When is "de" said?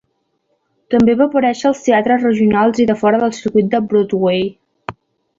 2.91-2.95, 3.75-3.83